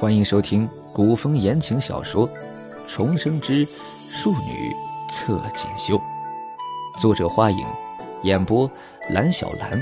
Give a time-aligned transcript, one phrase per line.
[0.00, 2.26] 欢迎收听古风言情小说
[2.88, 3.68] 《重生之
[4.08, 4.74] 庶女
[5.10, 5.98] 侧锦绣》，
[6.98, 7.66] 作者：花影，
[8.22, 8.66] 演播：
[9.10, 9.78] 蓝小兰、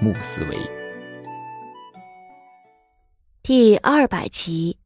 [0.00, 0.56] 穆思维。
[3.42, 4.78] 第二百集。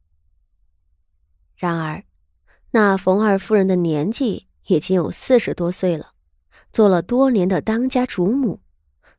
[1.55, 2.03] 然而，
[2.71, 6.13] 那冯二夫人的年纪已经有四十多岁了，
[6.73, 8.59] 做了多年的当家主母，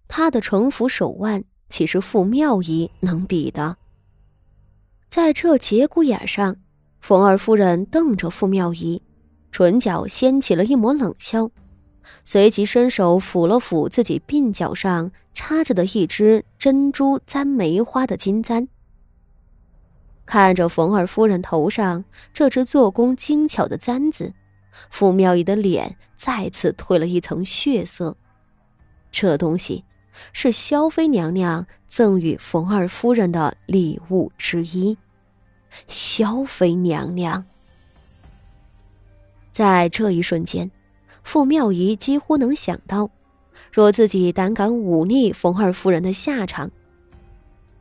[0.08, 3.76] 她的城府手腕岂是傅妙仪能比的？
[5.08, 6.54] 在这节骨眼上，
[7.00, 9.00] 冯二夫人瞪着傅妙仪，
[9.50, 11.50] 唇角掀起了一抹冷笑，
[12.26, 18.68] 随即伸手抚了抚自己鬓角上插着的一只珍珠簪梅花的金簪。
[20.26, 24.30] 看着冯二夫人头上这只做工精巧的簪子，
[24.90, 28.14] 傅妙仪的脸再次褪了一层血色。
[29.10, 29.82] 这东西。
[30.32, 34.96] 是萧妃娘娘赠与冯二夫人的礼物之一。
[35.86, 37.44] 萧妃娘娘，
[39.52, 40.70] 在这一瞬间，
[41.22, 43.10] 傅妙仪几乎能想到，
[43.70, 46.70] 若自己胆敢忤逆冯二夫人的下场。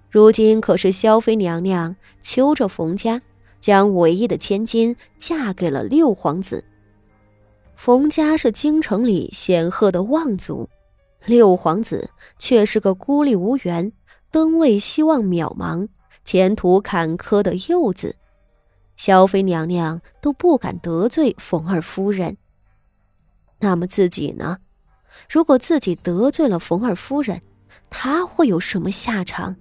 [0.10, 3.22] 如今可是萧妃娘娘求着冯家，
[3.60, 6.64] 将唯一的千金嫁给了六皇子。
[7.76, 10.68] 冯家是京城里显赫的望族。
[11.28, 13.92] 六皇子却是个孤立无援、
[14.32, 15.86] 登位希望渺茫、
[16.24, 18.16] 前途坎坷的幼子，
[18.96, 22.38] 萧妃娘娘都不敢得罪冯二夫人。
[23.60, 24.58] 那么自己呢？
[25.30, 27.42] 如果自己得罪了冯二夫人，
[27.90, 29.54] 她会有什么下场？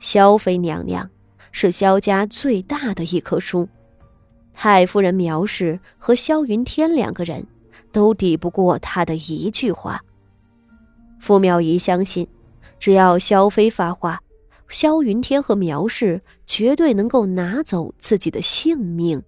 [0.00, 1.08] 萧妃娘娘
[1.52, 3.68] 是萧家最大的一棵树，
[4.52, 7.46] 太夫人苗氏和萧云天两个人
[7.92, 10.02] 都抵不过她的一句话。
[11.22, 12.26] 傅妙仪相信，
[12.80, 14.20] 只要萧妃发话，
[14.68, 19.22] 萧云天和苗氏绝对能够拿走自己的性命。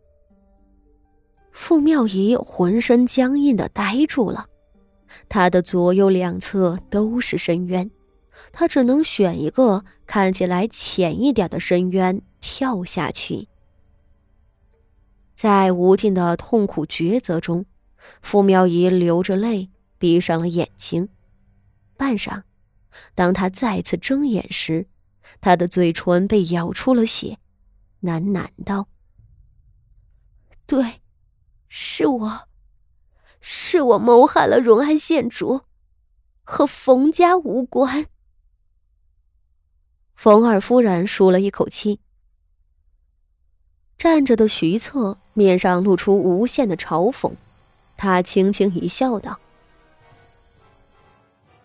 [1.53, 4.45] 傅妙仪浑身僵硬的呆住了，
[5.29, 7.89] 他的左右两侧都是深渊，
[8.51, 13.47] 他只能选一个看起来浅一点的深渊跳下去。
[15.37, 17.65] 在无尽的痛苦抉择中，
[18.21, 21.09] 傅妙仪流着泪，闭上了眼睛。
[22.05, 22.43] 半晌，
[23.15, 24.87] 当他再次睁眼时，
[25.41, 27.39] 他的嘴唇被咬出了血，
[28.03, 28.89] 喃喃道
[30.69, 31.01] ：“对，
[31.71, 32.49] 是我，
[33.41, 35.63] 是我谋害了荣安县主，
[36.43, 38.05] 和冯家无关。”
[40.15, 42.01] 冯二夫人舒了一口气，
[43.97, 47.33] 站着的徐策面上露出无限的嘲讽，
[47.97, 49.41] 他轻轻一笑，道。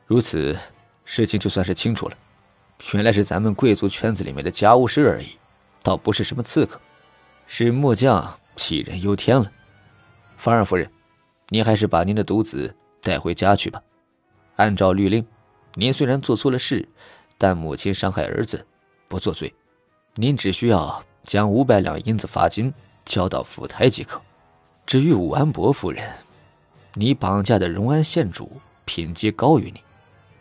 [0.10, 0.58] 如此，
[1.06, 2.18] 事情就算是清楚了。
[2.94, 5.38] 原来是咱们贵族圈子里面的家务事而已，
[5.84, 6.82] 倒不是什么刺客，
[7.46, 9.52] 是末将杞人忧天了。
[10.36, 10.92] 方二夫人，
[11.50, 13.80] 您还是把您的独子带回家去吧。
[14.56, 15.24] 按照律令，
[15.76, 16.90] 您虽然做错了事，
[17.38, 18.66] 但母亲伤害儿子
[19.08, 19.54] 不作罪，
[20.16, 22.74] 您只需要将五百两银子罚金
[23.06, 24.20] 交到府台即可。
[24.88, 26.12] 至于武安伯夫人，
[26.96, 29.84] 你绑架的荣安县主品阶高于你。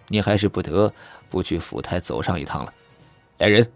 [0.08, 0.92] 你还是不得
[1.30, 2.72] 不去府台走上一趟了。
[3.38, 3.70] 来人，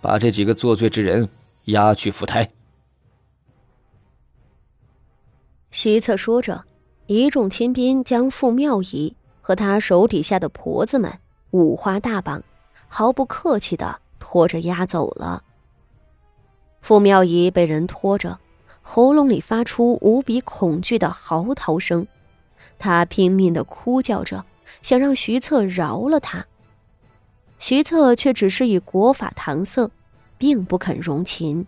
[0.00, 1.28] 把这几个作罪之人
[1.64, 2.48] 押去府台。
[5.70, 6.64] 徐策说着，
[7.06, 11.12] 一众亲兵将傅妙仪和他手底下的婆子们
[11.50, 12.42] 五花大绑，
[12.88, 15.42] 毫不客气的拖着押走了。
[16.80, 18.38] 傅妙仪被人拖着，
[18.80, 22.06] 喉咙里发出无比恐惧的嚎啕声，
[22.78, 24.44] 他拼命的哭叫着。
[24.82, 26.46] 想让徐策饶了他，
[27.58, 29.90] 徐策却只是以国法搪塞，
[30.36, 31.66] 并不肯容情。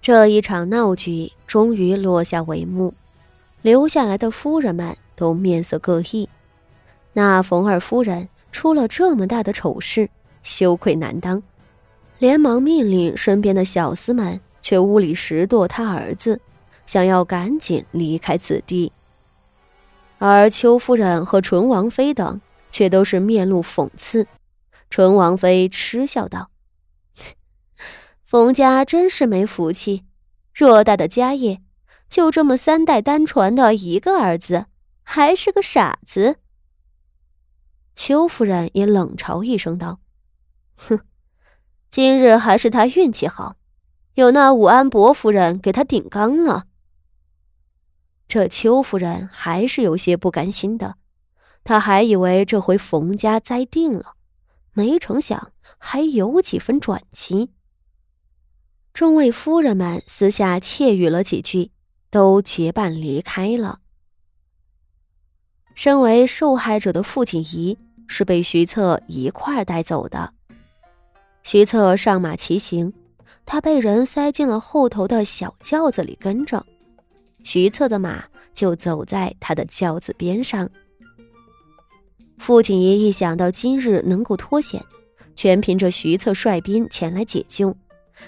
[0.00, 2.92] 这一场闹剧终于落下帷幕，
[3.62, 6.28] 留下来的夫人们都面色各异。
[7.12, 10.08] 那冯二夫人出了这么大的丑事，
[10.42, 11.42] 羞愧难当，
[12.18, 16.38] 连忙命令身边的小厮们去屋里拾掇他儿子，
[16.84, 18.92] 想要赶紧离开此地。
[20.18, 22.40] 而邱夫人和纯王妃等
[22.70, 24.26] 却都是面露讽刺。
[24.88, 26.50] 纯王妃嗤笑道
[28.24, 30.04] ：“冯家真是没福气，
[30.54, 31.60] 偌大的家业，
[32.08, 34.66] 就这么三代单传的一个儿子，
[35.02, 36.36] 还是个傻子。”
[37.96, 40.00] 邱夫人也冷嘲一声道
[40.76, 41.00] ：“哼，
[41.90, 43.56] 今日还是他运气好，
[44.14, 46.66] 有那武安伯夫人给他顶缸了。”
[48.26, 50.96] 这邱夫人还是有些不甘心的，
[51.62, 54.14] 她还以为这回冯家栽定了，
[54.72, 57.50] 没成想还有几分转机。
[58.92, 61.72] 众位夫人们私下窃语了几句，
[62.10, 63.80] 都结伴离开了。
[65.74, 67.76] 身为受害者的傅锦仪
[68.06, 70.32] 是被徐策一块带走的。
[71.42, 72.92] 徐策上马骑行，
[73.44, 76.64] 他被人塞进了后头的小轿子里跟着，
[77.44, 80.68] 徐策的马就走在他的轿子边上。
[82.38, 84.84] 傅锦仪一想到今日能够脱险，
[85.36, 87.76] 全凭着徐策率兵前来解救，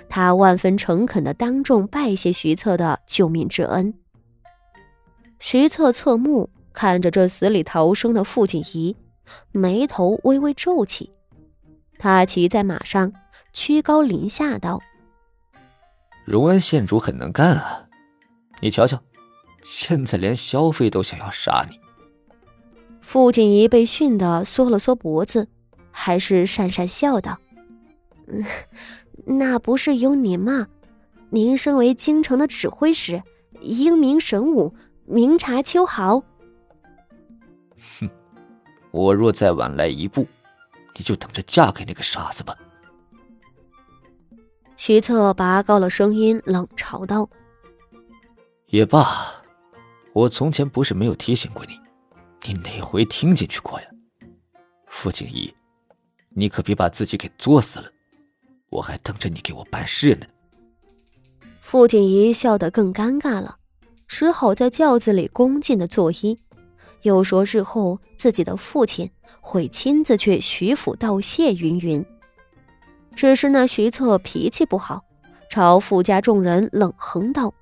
[0.08, 3.92] 他万分诚恳的当众拜谢徐策的救命之恩。
[5.40, 6.48] 徐策侧目。
[6.78, 8.94] 看着这死里逃生的傅锦仪，
[9.50, 11.10] 眉头微微皱起。
[11.98, 13.10] 他骑在马上，
[13.54, 14.78] 居高临下道
[16.26, 17.85] ：“荣安县主很能干啊，
[18.60, 19.00] 你瞧瞧，
[19.64, 21.78] 现在连萧妃都想要杀你。”
[23.00, 25.46] 傅锦仪被训得缩了缩脖子，
[25.90, 27.38] 还是讪讪笑道
[28.26, 28.44] ：“嗯，
[29.24, 30.66] 那不是有你吗？
[31.30, 33.22] 您身为京城的指挥使，
[33.60, 34.74] 英明神武，
[35.04, 36.22] 明察秋毫。”
[38.00, 38.10] 哼，
[38.90, 40.26] 我若再晚来一步，
[40.96, 42.56] 你就等着嫁给那个傻子吧。
[44.76, 47.28] 徐策拔高了声音，冷嘲道
[48.68, 49.32] ：“也罢，
[50.12, 51.78] 我从前不是没有提醒过你，
[52.44, 53.86] 你哪回听进去过呀？
[54.88, 55.54] 傅景仪，
[56.30, 57.88] 你可别把自己给作死了，
[58.68, 60.26] 我还等着你给我办事呢。”
[61.62, 63.56] 傅景仪笑得更尴尬了，
[64.08, 66.36] 只好在轿子里恭敬的作揖。
[67.02, 69.08] 又说日后自己的父亲
[69.40, 72.04] 会亲自去徐府道谢，云云。
[73.14, 75.04] 只是那徐策脾气不好，
[75.48, 77.52] 朝傅家众人冷哼道：“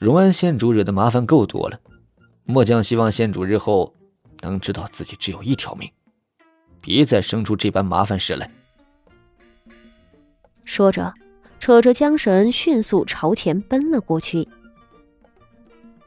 [0.00, 1.78] 荣安县主惹的麻烦够多了，
[2.44, 3.94] 末将希望县主日后
[4.40, 5.86] 能知道自己只有一条命，
[6.80, 8.50] 别再生出这般麻烦事来。”
[10.64, 11.12] 说着，
[11.58, 14.48] 扯着缰绳迅速朝前奔了过去。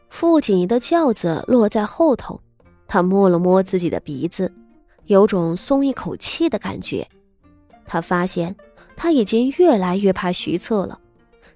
[0.10, 2.42] 傅锦仪的轿子落在后头，
[2.88, 4.52] 他摸了摸自己的鼻子，
[5.06, 7.08] 有种松一口气的感觉。
[7.86, 8.56] 他发现
[8.96, 11.00] 他已经越来越怕徐策了，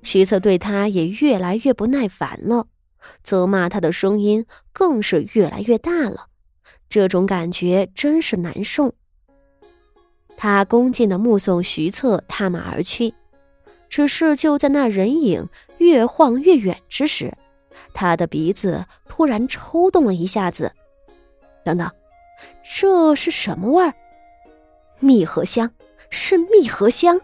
[0.07, 2.68] 徐策对他也越来越不耐烦了，
[3.24, 6.27] 责骂他的声音更是越来越大了。
[6.88, 8.95] 这种感觉真是难受。
[10.38, 13.13] 他恭敬的目送徐策踏马而去，
[13.89, 15.45] 只是就在那人影
[15.80, 17.33] 越晃越远之时。
[17.94, 20.71] 他的鼻子突然抽动了一下子，
[21.65, 21.92] 等等，
[22.63, 23.94] 这是什么味儿？
[25.01, 25.69] 蜜合香，
[26.10, 27.19] 是蜜合香。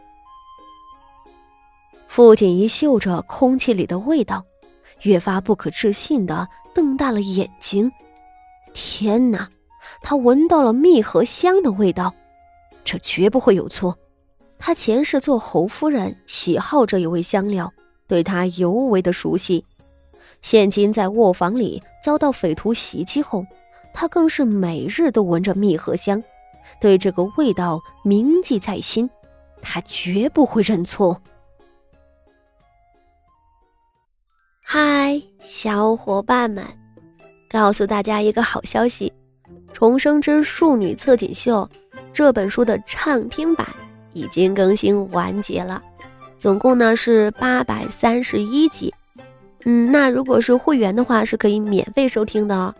[2.13, 4.45] 父亲一嗅着空气里的味道，
[5.01, 7.91] 越发不可置信的瞪大了眼睛。
[8.71, 9.49] 天哪，
[9.99, 12.13] 他闻到了蜜合香的味道，
[12.83, 13.97] 这绝不会有错。
[14.59, 17.67] 他前世做侯夫人，喜好这一味香料，
[18.07, 19.65] 对他尤为的熟悉。
[20.43, 23.43] 现今在卧房里遭到匪徒袭击后，
[23.91, 26.23] 他更是每日都闻着蜜合香，
[26.79, 29.09] 对这个味道铭记在心，
[29.63, 31.19] 他绝不会认错。
[34.75, 36.65] 嗨，小伙伴们，
[37.47, 39.13] 告诉大家一个好消息，
[39.71, 41.69] 《重生之庶女侧锦绣》
[42.11, 43.67] 这本书的畅听版
[44.13, 45.79] 已经更新完结了，
[46.39, 48.91] 总共呢是八百三十一集。
[49.65, 52.73] 嗯，那如果是会员的话，是可以免费收听的哦；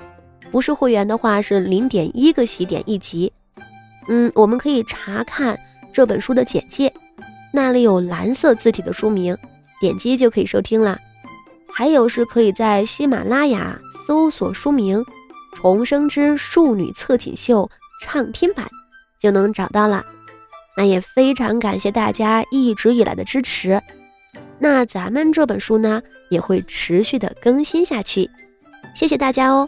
[0.50, 3.32] 不是会员的话，是零点一个喜点一集。
[4.08, 5.56] 嗯，我们可以查看
[5.92, 6.92] 这本书的简介，
[7.52, 9.38] 那里有蓝色字体的书名，
[9.80, 10.98] 点击就可以收听了。
[11.76, 15.00] 还有是可以在喜马拉雅搜索书名
[15.56, 17.64] 《重生之庶女侧锦绣》
[18.06, 18.70] 畅听版，
[19.20, 20.06] 就能找到了。
[20.78, 23.82] 那也非常感谢大家一直以来的支持。
[24.60, 28.30] 那咱们这本书呢，也会持续的更新下去，
[28.96, 29.68] 谢谢大家哦。